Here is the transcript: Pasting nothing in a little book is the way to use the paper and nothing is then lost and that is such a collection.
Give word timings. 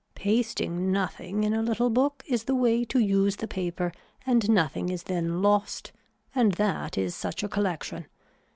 Pasting 0.15 0.91
nothing 0.91 1.43
in 1.43 1.53
a 1.53 1.61
little 1.61 1.91
book 1.91 2.23
is 2.27 2.45
the 2.45 2.55
way 2.55 2.83
to 2.85 2.97
use 2.97 3.35
the 3.35 3.47
paper 3.47 3.91
and 4.25 4.49
nothing 4.49 4.89
is 4.89 5.03
then 5.03 5.43
lost 5.43 5.91
and 6.33 6.53
that 6.53 6.97
is 6.97 7.13
such 7.13 7.43
a 7.43 7.47
collection. 7.47 8.07